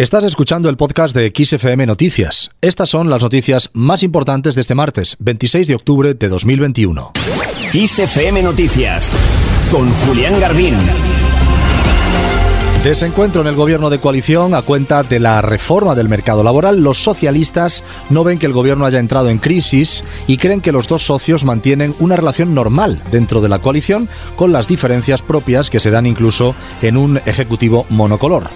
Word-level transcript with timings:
Estás 0.00 0.24
escuchando 0.24 0.70
el 0.70 0.78
podcast 0.78 1.14
de 1.14 1.30
XFM 1.30 1.84
Noticias. 1.84 2.52
Estas 2.62 2.88
son 2.88 3.10
las 3.10 3.22
noticias 3.22 3.68
más 3.74 4.02
importantes 4.02 4.54
de 4.54 4.62
este 4.62 4.74
martes, 4.74 5.14
26 5.20 5.66
de 5.66 5.74
octubre 5.74 6.14
de 6.14 6.28
2021. 6.30 7.12
XFM 7.70 8.42
Noticias 8.42 9.10
con 9.70 9.92
Julián 9.92 10.40
Garbín. 10.40 10.74
Desencuentro 12.84 13.42
en 13.42 13.46
el 13.46 13.56
gobierno 13.56 13.90
de 13.90 13.98
coalición 13.98 14.54
a 14.54 14.62
cuenta 14.62 15.02
de 15.02 15.20
la 15.20 15.42
reforma 15.42 15.94
del 15.94 16.08
mercado 16.08 16.42
laboral. 16.42 16.82
Los 16.82 17.04
socialistas 17.04 17.84
no 18.08 18.24
ven 18.24 18.38
que 18.38 18.46
el 18.46 18.54
gobierno 18.54 18.86
haya 18.86 18.98
entrado 18.98 19.28
en 19.28 19.36
crisis 19.36 20.02
y 20.26 20.38
creen 20.38 20.62
que 20.62 20.72
los 20.72 20.88
dos 20.88 21.04
socios 21.04 21.44
mantienen 21.44 21.94
una 21.98 22.16
relación 22.16 22.54
normal 22.54 23.02
dentro 23.12 23.42
de 23.42 23.50
la 23.50 23.58
coalición 23.58 24.08
con 24.34 24.54
las 24.54 24.66
diferencias 24.66 25.20
propias 25.20 25.68
que 25.68 25.78
se 25.78 25.90
dan 25.90 26.06
incluso 26.06 26.54
en 26.80 26.96
un 26.96 27.20
ejecutivo 27.26 27.84
monocolor. 27.90 28.48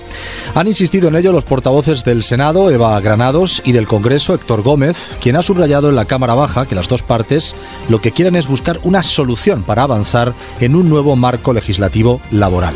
Han 0.54 0.68
insistido 0.68 1.08
en 1.08 1.16
ello 1.16 1.30
los 1.30 1.44
portavoces 1.44 2.02
del 2.02 2.22
Senado, 2.22 2.70
Eva 2.70 2.98
Granados, 3.00 3.60
y 3.62 3.72
del 3.72 3.86
Congreso, 3.86 4.32
Héctor 4.32 4.62
Gómez, 4.62 5.18
quien 5.20 5.36
ha 5.36 5.42
subrayado 5.42 5.90
en 5.90 5.96
la 5.96 6.06
Cámara 6.06 6.32
Baja 6.32 6.64
que 6.64 6.74
las 6.74 6.88
dos 6.88 7.02
partes 7.02 7.54
lo 7.90 8.00
que 8.00 8.12
quieren 8.12 8.36
es 8.36 8.48
buscar 8.48 8.80
una 8.84 9.02
solución 9.02 9.64
para 9.64 9.82
avanzar 9.82 10.32
en 10.60 10.76
un 10.76 10.88
nuevo 10.88 11.14
marco 11.14 11.52
legislativo 11.52 12.22
laboral. 12.30 12.74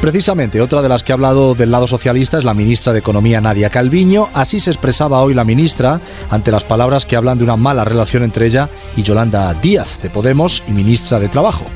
Precisamente, 0.00 0.62
otra 0.62 0.80
de 0.80 0.88
las 0.88 1.04
que 1.04 1.12
ha 1.12 1.14
hablado 1.14 1.54
del 1.54 1.70
lado 1.70 1.86
socialista 1.86 2.38
es 2.38 2.44
la 2.44 2.54
ministra 2.54 2.94
de 2.94 3.00
Economía 3.00 3.38
Nadia 3.42 3.68
Calviño. 3.68 4.30
Así 4.32 4.58
se 4.58 4.70
expresaba 4.70 5.22
hoy 5.22 5.34
la 5.34 5.44
ministra 5.44 6.00
ante 6.30 6.50
las 6.50 6.64
palabras 6.64 7.04
que 7.04 7.16
hablan 7.16 7.36
de 7.36 7.44
una 7.44 7.56
mala 7.56 7.84
relación 7.84 8.22
entre 8.22 8.46
ella 8.46 8.70
y 8.96 9.02
Yolanda 9.02 9.52
Díaz, 9.52 10.00
de 10.00 10.08
Podemos 10.08 10.62
y 10.66 10.72
ministra 10.72 11.20
de 11.20 11.28
Trabajo. 11.28 11.66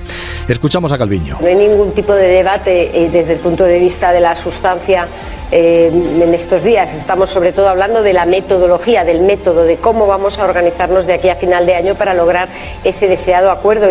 Escuchamos 0.49 0.91
a 0.91 0.97
Calviño. 0.97 1.37
No 1.39 1.47
hay 1.47 1.55
ningún 1.55 1.93
tipo 1.93 2.15
de 2.15 2.29
debate 2.29 3.05
eh, 3.05 3.11
desde 3.11 3.35
el 3.35 3.41
punto 3.41 3.65
de 3.65 3.79
vista 3.79 4.11
de 4.11 4.21
la 4.21 4.35
sustancia 4.37 5.07
eh, 5.53 5.93
en 5.93 6.33
estos 6.33 6.65
días. 6.65 6.95
Estamos 6.95 7.29
sobre 7.29 7.53
todo 7.53 7.69
hablando 7.69 8.03
de 8.03 8.15
la 8.15 8.25
metodología, 8.25 9.05
del 9.05 9.21
método, 9.21 9.65
de 9.65 9.77
cómo 9.77 10.07
vamos 10.07 10.39
a 10.39 10.45
organizarnos 10.45 11.07
de 11.07 11.13
aquí 11.13 11.29
a 11.29 11.37
final 11.37 11.67
de 11.67 11.75
año 11.75 11.95
para 11.95 12.15
lograr 12.15 12.49
ese 12.85 13.07
deseado 13.07 13.51
acuerdo. 13.51 13.91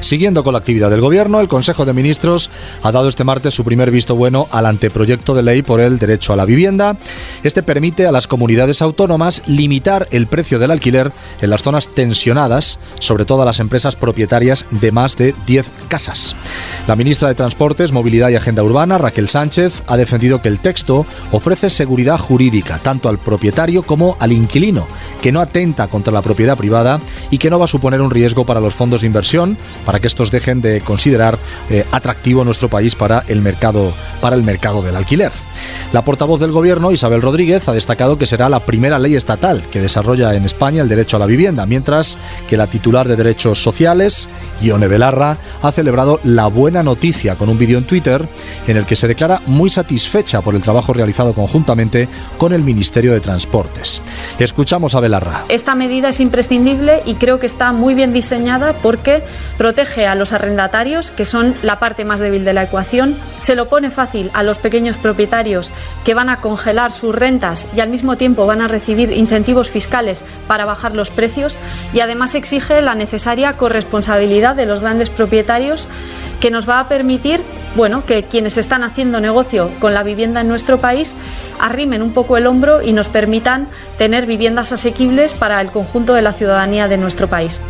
Siguiendo 0.00 0.44
con 0.44 0.52
la 0.52 0.60
actividad 0.60 0.90
del 0.90 1.00
Gobierno, 1.00 1.40
el 1.40 1.48
Consejo 1.48 1.84
de 1.84 1.92
Ministros 1.92 2.50
ha 2.82 2.92
dado 2.92 3.08
este 3.08 3.24
martes 3.24 3.54
su 3.54 3.64
primer 3.64 3.90
visto 3.90 4.14
bueno 4.14 4.46
al 4.52 4.66
anteproyecto 4.66 5.34
de 5.34 5.42
ley 5.42 5.62
por 5.62 5.80
el 5.80 5.98
derecho 5.98 6.32
a 6.32 6.36
la 6.36 6.44
vivienda. 6.44 6.96
Este 7.42 7.64
permite 7.64 8.06
a 8.06 8.12
las 8.12 8.28
comunidades 8.28 8.80
autónomas 8.80 9.42
limitar 9.46 10.06
el 10.12 10.28
precio 10.28 10.60
del 10.60 10.70
alquiler 10.70 11.12
en 11.40 11.50
las 11.50 11.62
zonas 11.62 11.88
tensionadas, 11.88 12.78
sobre 13.00 13.24
todo 13.24 13.42
a 13.42 13.44
las 13.44 13.58
empresas 13.58 13.96
propietarias 13.96 14.66
de 14.70 14.92
más 14.92 15.16
de 15.16 15.34
10 15.46 15.66
casas. 15.88 16.36
La 16.86 16.94
ministra 16.94 17.28
de 17.28 17.34
Transportes, 17.34 17.90
Movilidad 17.90 18.28
y 18.28 18.36
Agenda 18.36 18.62
Urbana, 18.62 18.98
Raquel 18.98 19.28
Sánchez, 19.28 19.82
ha 19.88 19.96
defendido 19.96 20.40
que 20.40 20.48
el 20.48 20.60
texto 20.60 21.06
ofrece 21.32 21.70
seguridad 21.70 22.18
jurídica 22.18 22.78
tanto 22.78 23.08
al 23.08 23.18
propietario 23.18 23.82
como 23.82 24.16
al 24.20 24.32
inquilino, 24.32 24.86
que 25.20 25.32
no 25.32 25.40
atenta 25.40 25.88
contra 25.88 26.12
la 26.12 26.22
propiedad 26.22 26.56
privada 26.56 27.00
y 27.30 27.38
que 27.38 27.50
no 27.50 27.58
va 27.58 27.64
a 27.64 27.68
suponer 27.68 28.00
un 28.00 28.10
riesgo 28.10 28.46
para 28.46 28.60
los 28.60 28.74
fondos 28.74 29.00
de 29.00 29.08
inversión 29.08 29.58
para 29.88 30.00
que 30.00 30.06
estos 30.06 30.30
dejen 30.30 30.60
de 30.60 30.82
considerar 30.82 31.38
eh, 31.70 31.82
atractivo 31.92 32.44
nuestro 32.44 32.68
país 32.68 32.94
para 32.94 33.24
el 33.26 33.40
mercado 33.40 33.94
para 34.20 34.36
el 34.36 34.42
mercado 34.42 34.82
del 34.82 34.94
alquiler. 34.94 35.32
La 35.92 36.04
portavoz 36.04 36.38
del 36.38 36.52
Gobierno, 36.52 36.92
Isabel 36.92 37.22
Rodríguez, 37.22 37.66
ha 37.66 37.72
destacado 37.72 38.18
que 38.18 38.26
será 38.26 38.50
la 38.50 38.66
primera 38.66 38.98
ley 38.98 39.16
estatal 39.16 39.64
que 39.70 39.80
desarrolla 39.80 40.34
en 40.34 40.44
España 40.44 40.82
el 40.82 40.88
derecho 40.88 41.16
a 41.16 41.20
la 41.20 41.26
vivienda, 41.26 41.64
mientras 41.64 42.18
que 42.46 42.58
la 42.58 42.66
titular 42.66 43.08
de 43.08 43.16
Derechos 43.16 43.62
Sociales, 43.62 44.28
Ione 44.60 44.86
Belarra, 44.86 45.38
ha 45.62 45.72
celebrado 45.72 46.20
la 46.24 46.46
buena 46.46 46.82
noticia 46.82 47.36
con 47.36 47.48
un 47.48 47.56
vídeo 47.56 47.78
en 47.78 47.84
Twitter 47.84 48.28
en 48.66 48.76
el 48.76 48.84
que 48.84 48.96
se 48.96 49.08
declara 49.08 49.40
muy 49.46 49.70
satisfecha 49.70 50.42
por 50.42 50.54
el 50.54 50.62
trabajo 50.62 50.92
realizado 50.92 51.32
conjuntamente 51.32 52.08
con 52.36 52.52
el 52.52 52.62
Ministerio 52.62 53.14
de 53.14 53.20
Transportes. 53.20 54.02
Escuchamos 54.38 54.94
a 54.94 55.00
Belarra. 55.00 55.44
Esta 55.48 55.74
medida 55.74 56.10
es 56.10 56.20
imprescindible 56.20 57.02
y 57.06 57.14
creo 57.14 57.40
que 57.40 57.46
está 57.46 57.72
muy 57.72 57.94
bien 57.94 58.12
diseñada 58.12 58.74
porque 58.74 59.22
protege 59.56 60.06
a 60.06 60.14
los 60.14 60.32
arrendatarios, 60.32 61.10
que 61.10 61.24
son 61.24 61.54
la 61.62 61.78
parte 61.78 62.04
más 62.04 62.20
débil 62.20 62.44
de 62.44 62.52
la 62.52 62.64
ecuación, 62.64 63.16
se 63.38 63.54
lo 63.54 63.70
pone 63.70 63.90
fácil 63.90 64.30
a 64.34 64.42
los 64.42 64.58
pequeños 64.58 64.96
propietarios 64.96 65.47
que 66.04 66.14
van 66.14 66.28
a 66.28 66.40
congelar 66.40 66.92
sus 66.92 67.14
rentas 67.14 67.66
y 67.74 67.80
al 67.80 67.88
mismo 67.88 68.16
tiempo 68.16 68.46
van 68.46 68.60
a 68.60 68.68
recibir 68.68 69.12
incentivos 69.12 69.70
fiscales 69.70 70.24
para 70.46 70.64
bajar 70.64 70.94
los 70.94 71.10
precios 71.10 71.56
y 71.92 72.00
además 72.00 72.34
exige 72.34 72.82
la 72.82 72.94
necesaria 72.94 73.54
corresponsabilidad 73.54 74.56
de 74.56 74.66
los 74.66 74.80
grandes 74.80 75.10
propietarios 75.10 75.88
que 76.40 76.50
nos 76.50 76.68
va 76.68 76.80
a 76.80 76.88
permitir 76.88 77.40
bueno, 77.76 78.04
que 78.06 78.24
quienes 78.24 78.56
están 78.56 78.82
haciendo 78.82 79.20
negocio 79.20 79.70
con 79.80 79.94
la 79.94 80.02
vivienda 80.02 80.40
en 80.40 80.48
nuestro 80.48 80.78
país 80.78 81.16
arrimen 81.58 82.02
un 82.02 82.12
poco 82.12 82.36
el 82.36 82.46
hombro 82.46 82.82
y 82.82 82.92
nos 82.92 83.08
permitan 83.08 83.68
tener 83.96 84.26
viviendas 84.26 84.72
asequibles 84.72 85.34
para 85.34 85.60
el 85.60 85.70
conjunto 85.70 86.14
de 86.14 86.22
la 86.22 86.32
ciudadanía 86.32 86.88
de 86.88 86.98
nuestro 86.98 87.28
país. 87.28 87.60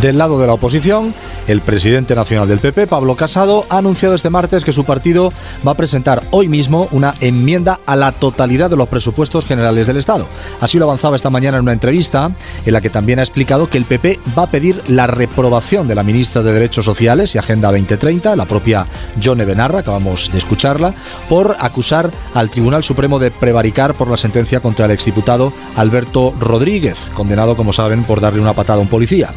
Del 0.00 0.18
lado 0.18 0.38
de 0.38 0.46
la 0.46 0.52
oposición, 0.52 1.14
el 1.48 1.62
presidente 1.62 2.14
nacional 2.14 2.46
del 2.46 2.58
PP, 2.58 2.86
Pablo 2.86 3.16
Casado, 3.16 3.64
ha 3.70 3.78
anunciado 3.78 4.14
este 4.14 4.28
martes 4.28 4.62
que 4.62 4.72
su 4.72 4.84
partido 4.84 5.32
va 5.66 5.72
a 5.72 5.76
presentar 5.76 6.22
hoy 6.32 6.48
mismo 6.48 6.86
una 6.92 7.14
enmienda 7.22 7.80
a 7.86 7.96
la 7.96 8.12
totalidad 8.12 8.68
de 8.68 8.76
los 8.76 8.88
presupuestos 8.88 9.46
generales 9.46 9.86
del 9.86 9.96
Estado. 9.96 10.26
Así 10.60 10.78
lo 10.78 10.84
avanzaba 10.84 11.16
esta 11.16 11.30
mañana 11.30 11.56
en 11.56 11.62
una 11.62 11.72
entrevista 11.72 12.30
en 12.66 12.72
la 12.74 12.82
que 12.82 12.90
también 12.90 13.20
ha 13.20 13.22
explicado 13.22 13.70
que 13.70 13.78
el 13.78 13.86
PP 13.86 14.20
va 14.38 14.42
a 14.42 14.50
pedir 14.50 14.82
la 14.88 15.06
reprobación 15.06 15.88
de 15.88 15.94
la 15.94 16.02
ministra 16.02 16.42
de 16.42 16.52
Derechos 16.52 16.84
Sociales 16.84 17.34
y 17.34 17.38
Agenda 17.38 17.72
2030, 17.72 18.36
la 18.36 18.44
propia 18.44 18.86
Yone 19.18 19.46
Benarra, 19.46 19.78
acabamos 19.78 20.30
de 20.30 20.36
escucharla, 20.36 20.94
por 21.30 21.56
acusar 21.58 22.10
al 22.34 22.50
Tribunal 22.50 22.84
Supremo 22.84 23.18
de 23.18 23.30
prevaricar 23.30 23.94
por 23.94 24.08
la 24.08 24.18
sentencia 24.18 24.60
contra 24.60 24.84
el 24.84 24.90
exdiputado 24.90 25.54
Alberto 25.74 26.34
Rodríguez, 26.38 27.10
condenado, 27.14 27.56
como 27.56 27.72
saben, 27.72 28.04
por 28.04 28.20
darle 28.20 28.40
una 28.40 28.52
patada 28.52 28.78
a 28.78 28.82
un 28.82 28.88
policía. 28.88 29.30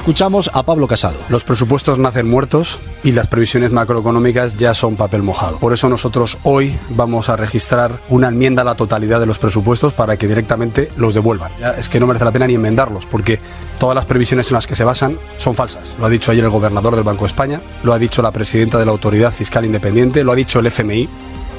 Escuchamos 0.00 0.50
a 0.54 0.62
Pablo 0.62 0.88
Casado. 0.88 1.18
Los 1.28 1.44
presupuestos 1.44 1.98
nacen 1.98 2.26
muertos 2.26 2.78
y 3.04 3.12
las 3.12 3.28
previsiones 3.28 3.70
macroeconómicas 3.70 4.56
ya 4.56 4.72
son 4.72 4.96
papel 4.96 5.22
mojado. 5.22 5.58
Por 5.58 5.74
eso 5.74 5.90
nosotros 5.90 6.38
hoy 6.42 6.78
vamos 6.88 7.28
a 7.28 7.36
registrar 7.36 8.00
una 8.08 8.28
enmienda 8.28 8.62
a 8.62 8.64
la 8.64 8.74
totalidad 8.76 9.20
de 9.20 9.26
los 9.26 9.38
presupuestos 9.38 9.92
para 9.92 10.16
que 10.16 10.26
directamente 10.26 10.90
los 10.96 11.12
devuelvan. 11.12 11.52
Es 11.76 11.90
que 11.90 12.00
no 12.00 12.06
merece 12.06 12.24
la 12.24 12.32
pena 12.32 12.46
ni 12.46 12.54
enmendarlos 12.54 13.04
porque 13.04 13.40
todas 13.78 13.94
las 13.94 14.06
previsiones 14.06 14.48
en 14.50 14.54
las 14.54 14.66
que 14.66 14.74
se 14.74 14.84
basan 14.84 15.18
son 15.36 15.54
falsas. 15.54 15.94
Lo 15.98 16.06
ha 16.06 16.08
dicho 16.08 16.32
ayer 16.32 16.44
el 16.44 16.50
gobernador 16.50 16.94
del 16.94 17.04
Banco 17.04 17.26
de 17.26 17.28
España, 17.28 17.60
lo 17.84 17.92
ha 17.92 17.98
dicho 17.98 18.22
la 18.22 18.32
presidenta 18.32 18.78
de 18.78 18.86
la 18.86 18.92
Autoridad 18.92 19.30
Fiscal 19.30 19.66
Independiente, 19.66 20.24
lo 20.24 20.32
ha 20.32 20.34
dicho 20.34 20.60
el 20.60 20.66
FMI 20.66 21.10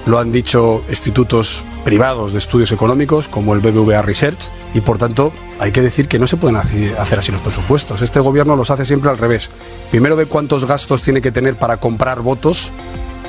lo 0.05 0.19
han 0.19 0.31
dicho 0.31 0.83
institutos 0.89 1.63
privados 1.83 2.33
de 2.33 2.39
estudios 2.39 2.71
económicos 2.71 3.27
como 3.27 3.53
el 3.53 3.59
BBVA 3.59 4.01
Research 4.01 4.49
y 4.73 4.81
por 4.81 4.97
tanto 4.97 5.31
hay 5.59 5.71
que 5.71 5.81
decir 5.81 6.07
que 6.07 6.19
no 6.19 6.27
se 6.27 6.37
pueden 6.37 6.57
hacer 6.57 7.19
así 7.19 7.31
los 7.31 7.41
presupuestos. 7.41 8.01
Este 8.01 8.19
gobierno 8.19 8.55
los 8.55 8.71
hace 8.71 8.85
siempre 8.85 9.09
al 9.09 9.17
revés. 9.17 9.49
Primero 9.91 10.15
ve 10.15 10.25
cuántos 10.25 10.65
gastos 10.65 11.01
tiene 11.01 11.21
que 11.21 11.31
tener 11.31 11.55
para 11.55 11.77
comprar 11.77 12.21
votos 12.21 12.71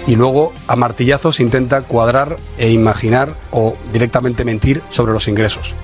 y 0.07 0.17
luego 0.17 0.53
a 0.67 0.77
martillazos 0.77 1.41
intenta 1.41 1.83
cuadrar 1.83 2.37
e 2.59 2.71
imaginar 2.71 3.35
o 3.51 3.77
directamente 3.93 4.45
mentir 4.45 4.83
sobre 4.91 5.13
los 5.13 5.29
ingresos. 5.29 5.75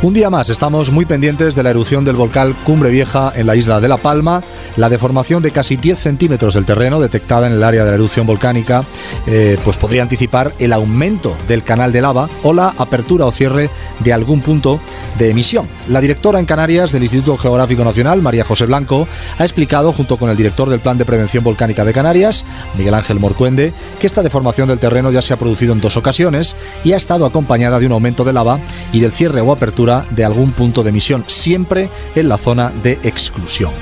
Un 0.00 0.14
día 0.14 0.30
más 0.30 0.48
estamos 0.48 0.92
muy 0.92 1.06
pendientes 1.06 1.56
de 1.56 1.62
la 1.64 1.70
erupción 1.70 2.04
del 2.04 2.14
volcán 2.14 2.54
Cumbre 2.62 2.88
Vieja 2.88 3.32
en 3.34 3.48
la 3.48 3.56
isla 3.56 3.80
de 3.80 3.88
La 3.88 3.96
Palma. 3.96 4.44
La 4.76 4.88
deformación 4.88 5.42
de 5.42 5.50
casi 5.50 5.76
10 5.76 5.98
centímetros 5.98 6.54
del 6.54 6.64
terreno 6.64 7.00
detectada 7.00 7.48
en 7.48 7.54
el 7.54 7.64
área 7.64 7.82
de 7.82 7.90
la 7.90 7.96
erupción 7.96 8.24
volcánica 8.24 8.84
eh, 9.26 9.58
pues 9.64 9.76
podría 9.76 10.02
anticipar 10.02 10.52
el 10.60 10.72
aumento 10.72 11.36
del 11.48 11.64
canal 11.64 11.90
de 11.90 12.00
lava 12.00 12.28
o 12.44 12.52
la 12.52 12.68
apertura 12.78 13.26
o 13.26 13.32
cierre 13.32 13.70
de 13.98 14.12
algún 14.12 14.40
punto 14.40 14.78
de 15.18 15.30
emisión. 15.30 15.66
La 15.88 16.00
directora 16.00 16.38
en 16.38 16.46
Canarias 16.46 16.92
del 16.92 17.02
Instituto 17.02 17.36
Geográfico 17.36 17.82
Nacional, 17.82 18.22
María 18.22 18.44
José 18.44 18.66
Blanco, 18.66 19.08
ha 19.36 19.42
explicado 19.42 19.92
junto 19.92 20.16
con 20.16 20.30
el 20.30 20.36
director 20.36 20.70
del 20.70 20.78
Plan 20.78 20.96
de 20.96 21.06
Prevención 21.06 21.42
Volcánica 21.42 21.84
de 21.84 21.92
Canarias, 21.92 22.44
Miguel 22.76 22.94
Ángel 22.94 23.18
Morcuende, 23.18 23.72
que 23.98 24.06
esta 24.06 24.22
deformación 24.22 24.68
del 24.68 24.78
terreno 24.78 25.10
ya 25.10 25.22
se 25.22 25.34
ha 25.34 25.38
producido 25.38 25.72
en 25.72 25.80
dos 25.80 25.96
ocasiones 25.96 26.54
y 26.84 26.92
ha 26.92 26.96
estado 26.96 27.26
acompañada 27.26 27.80
de 27.80 27.86
un 27.86 27.92
aumento 27.92 28.22
de 28.22 28.32
lava 28.32 28.60
y 28.92 29.00
del 29.00 29.10
cierre 29.10 29.40
o 29.40 29.50
apertura 29.50 29.87
de 30.10 30.24
algún 30.24 30.52
punto 30.52 30.82
de 30.82 30.90
emisión, 30.90 31.24
siempre 31.26 31.88
en 32.14 32.28
la 32.28 32.36
zona 32.36 32.70
de 32.82 32.98
exclusión. 33.02 33.72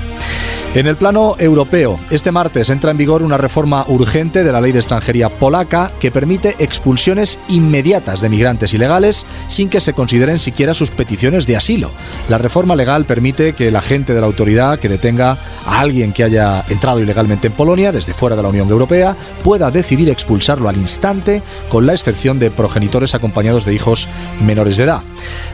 En 0.77 0.85
el 0.85 0.95
plano 0.95 1.35
europeo, 1.39 1.99
este 2.11 2.31
martes 2.31 2.69
entra 2.69 2.91
en 2.91 2.97
vigor 2.97 3.23
una 3.23 3.37
reforma 3.37 3.83
urgente 3.87 4.43
de 4.43 4.51
la 4.51 4.61
ley 4.61 4.71
de 4.71 4.77
extranjería 4.77 5.27
polaca 5.27 5.89
que 5.99 6.11
permite 6.11 6.53
expulsiones 6.59 7.39
inmediatas 7.47 8.21
de 8.21 8.29
migrantes 8.29 8.75
ilegales 8.75 9.25
sin 9.47 9.69
que 9.69 9.79
se 9.79 9.93
consideren 9.93 10.37
siquiera 10.37 10.75
sus 10.75 10.91
peticiones 10.91 11.47
de 11.47 11.55
asilo. 11.55 11.89
La 12.29 12.37
reforma 12.37 12.75
legal 12.75 13.05
permite 13.05 13.53
que 13.53 13.69
el 13.69 13.75
agente 13.75 14.13
de 14.13 14.21
la 14.21 14.27
autoridad 14.27 14.77
que 14.77 14.87
detenga 14.87 15.39
a 15.65 15.79
alguien 15.79 16.13
que 16.13 16.23
haya 16.23 16.63
entrado 16.69 16.99
ilegalmente 16.99 17.47
en 17.47 17.53
Polonia 17.53 17.91
desde 17.91 18.13
fuera 18.13 18.35
de 18.35 18.43
la 18.43 18.49
Unión 18.49 18.69
Europea 18.69 19.15
pueda 19.43 19.71
decidir 19.71 20.09
expulsarlo 20.09 20.69
al 20.69 20.77
instante 20.77 21.41
con 21.69 21.87
la 21.87 21.93
excepción 21.93 22.37
de 22.37 22.51
progenitores 22.51 23.15
acompañados 23.15 23.65
de 23.65 23.73
hijos 23.73 24.07
menores 24.45 24.77
de 24.77 24.83
edad. 24.83 25.01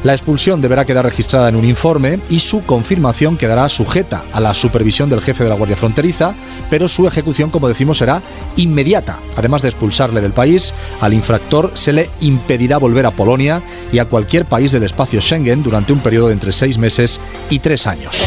La 0.04 0.12
expulsión 0.12 0.60
deberá 0.60 0.84
quedar 0.84 1.06
registrada 1.06 1.48
en 1.48 1.56
un 1.56 1.64
informe 1.64 2.20
y 2.30 2.40
su 2.40 2.66
confirmación 2.66 3.38
quedará 3.38 3.70
sujeta 3.70 4.26
a 4.34 4.42
la 4.42 4.54
supervisión 4.54 5.13
del 5.14 5.24
jefe 5.24 5.44
de 5.44 5.50
la 5.50 5.56
Guardia 5.56 5.78
Fronteriza, 5.78 6.34
pero 6.70 6.88
su 6.88 7.08
ejecución, 7.08 7.50
como 7.50 7.68
decimos, 7.68 7.98
será 7.98 8.22
inmediata. 8.56 9.20
Además 9.36 9.62
de 9.62 9.70
expulsarle 9.70 10.22
del 10.22 10.34
país, 10.34 10.74
al 11.02 11.14
infractor 11.14 11.72
se 11.74 11.94
le 11.94 12.10
impedirá 12.22 12.78
volver 12.78 13.06
a 13.06 13.12
Polonia 13.12 13.62
y 13.92 14.00
a 14.00 14.06
cualquier 14.06 14.46
país 14.46 14.72
del 14.72 14.84
espacio 14.84 15.22
Schengen 15.22 15.64
durante 15.64 15.94
un 15.94 16.00
periodo 16.00 16.28
de 16.28 16.34
entre 16.34 16.52
seis 16.52 16.78
meses 16.78 17.20
y 17.50 17.60
tres 17.60 17.88
años. 17.88 18.24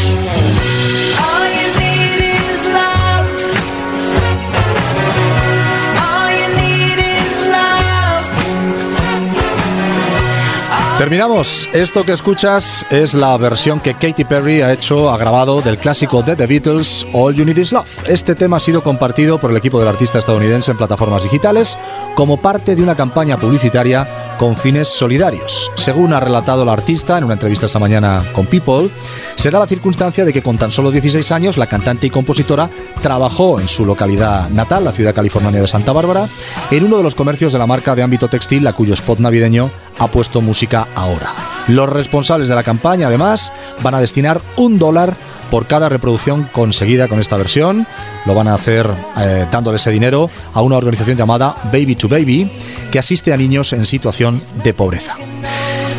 Terminamos. 10.97 11.69
Esto 11.73 12.03
que 12.03 12.11
escuchas 12.11 12.83
es 12.89 13.13
la 13.13 13.37
versión 13.37 13.79
que 13.79 13.93
Katy 13.93 14.23
Perry 14.23 14.61
ha 14.63 14.73
hecho, 14.73 15.11
ha 15.11 15.17
grabado 15.19 15.61
del 15.61 15.77
clásico 15.77 16.23
de 16.23 16.35
The 16.35 16.47
Beatles, 16.47 17.05
All 17.13 17.35
You 17.35 17.45
Need 17.45 17.57
Is 17.57 17.71
Love. 17.71 18.09
Este 18.09 18.33
tema 18.33 18.57
ha 18.57 18.59
sido 18.59 18.81
compartido 18.81 19.37
por 19.37 19.51
el 19.51 19.57
equipo 19.57 19.77
del 19.77 19.89
artista 19.89 20.17
estadounidense 20.17 20.71
en 20.71 20.77
plataformas 20.77 21.21
digitales 21.21 21.77
como 22.15 22.37
parte 22.37 22.75
de 22.75 22.81
una 22.81 22.95
campaña 22.95 23.37
publicitaria 23.37 24.07
con 24.37 24.55
fines 24.55 24.87
solidarios. 24.87 25.71
Según 25.75 26.13
ha 26.13 26.19
relatado 26.19 26.63
la 26.63 26.73
artista 26.73 27.17
en 27.17 27.23
una 27.23 27.33
entrevista 27.33 27.65
esta 27.65 27.79
mañana 27.79 28.23
con 28.33 28.45
People, 28.45 28.89
se 29.35 29.49
da 29.49 29.59
la 29.59 29.67
circunstancia 29.67 30.25
de 30.25 30.33
que 30.33 30.41
con 30.41 30.57
tan 30.57 30.71
solo 30.71 30.91
16 30.91 31.31
años 31.31 31.57
la 31.57 31.67
cantante 31.67 32.07
y 32.07 32.09
compositora 32.09 32.69
trabajó 33.01 33.59
en 33.59 33.67
su 33.67 33.85
localidad 33.85 34.49
natal, 34.49 34.85
la 34.85 34.91
ciudad 34.91 35.15
californiana 35.15 35.59
de 35.59 35.67
Santa 35.67 35.91
Bárbara, 35.91 36.27
en 36.71 36.85
uno 36.85 36.97
de 36.97 37.03
los 37.03 37.15
comercios 37.15 37.53
de 37.53 37.59
la 37.59 37.67
marca 37.67 37.95
de 37.95 38.03
ámbito 38.03 38.27
textil 38.27 38.65
a 38.67 38.73
cuyo 38.73 38.93
spot 38.93 39.19
navideño 39.19 39.69
ha 39.99 40.07
puesto 40.07 40.41
música 40.41 40.87
ahora. 40.95 41.33
Los 41.67 41.89
responsables 41.89 42.47
de 42.47 42.55
la 42.55 42.63
campaña, 42.63 43.07
además, 43.07 43.51
van 43.83 43.95
a 43.95 43.99
destinar 43.99 44.41
un 44.55 44.79
dólar 44.79 45.15
por 45.49 45.67
cada 45.67 45.89
reproducción 45.89 46.47
conseguida 46.51 47.07
con 47.07 47.19
esta 47.19 47.37
versión. 47.37 47.85
Lo 48.25 48.35
van 48.35 48.47
a 48.47 48.53
hacer 48.53 48.89
eh, 49.17 49.45
dándole 49.51 49.77
ese 49.77 49.91
dinero 49.91 50.29
a 50.53 50.61
una 50.61 50.77
organización 50.77 51.17
llamada 51.17 51.55
Baby 51.65 51.95
to 51.95 52.07
Baby, 52.07 52.51
que 52.91 52.99
asiste 52.99 53.33
a 53.33 53.37
niños 53.37 53.73
en 53.73 53.85
situación 53.85 54.41
de 54.63 54.73
pobreza. 54.73 55.15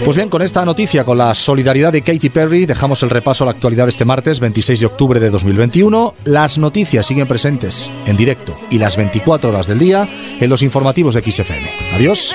Pues 0.05 0.17
bien, 0.17 0.29
con 0.29 0.43
esta 0.43 0.65
noticia, 0.65 1.05
con 1.05 1.19
la 1.19 1.35
solidaridad 1.35 1.93
de 1.93 2.03
Katy 2.03 2.29
Perry, 2.31 2.67
dejamos 2.67 3.03
el 3.03 3.11
repaso 3.11 3.45
a 3.45 3.47
la 3.47 3.51
actualidad 3.51 3.89
este 3.89 4.05
martes 4.05 4.41
26 4.41 4.81
de 4.81 4.87
octubre 4.87 5.21
de 5.21 5.29
2021. 5.29 6.15
Las 6.25 6.57
noticias 6.57 7.05
siguen 7.05 7.27
presentes 7.27 7.91
en 8.07 8.17
directo 8.17 8.55
y 8.71 8.79
las 8.79 8.97
24 8.97 9.51
horas 9.51 9.67
del 9.67 9.79
día 9.79 10.09
en 10.41 10.49
los 10.49 10.63
informativos 10.63 11.15
de 11.15 11.23
XFM. 11.23 11.69
Adiós. 11.95 12.35